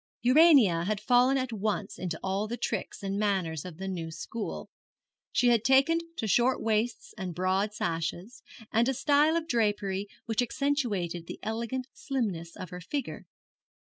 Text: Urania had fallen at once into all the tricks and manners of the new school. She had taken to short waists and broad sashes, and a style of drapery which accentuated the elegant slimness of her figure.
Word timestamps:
Urania 0.23 0.85
had 0.85 0.99
fallen 0.99 1.37
at 1.37 1.53
once 1.53 1.99
into 1.99 2.19
all 2.23 2.47
the 2.47 2.57
tricks 2.57 3.03
and 3.03 3.19
manners 3.19 3.65
of 3.65 3.77
the 3.77 3.87
new 3.87 4.09
school. 4.09 4.67
She 5.31 5.49
had 5.49 5.63
taken 5.63 5.99
to 6.15 6.25
short 6.27 6.59
waists 6.59 7.13
and 7.19 7.35
broad 7.35 7.71
sashes, 7.75 8.41
and 8.73 8.89
a 8.89 8.95
style 8.95 9.35
of 9.35 9.47
drapery 9.47 10.07
which 10.25 10.41
accentuated 10.41 11.27
the 11.27 11.39
elegant 11.43 11.85
slimness 11.93 12.55
of 12.55 12.71
her 12.71 12.81
figure. 12.81 13.27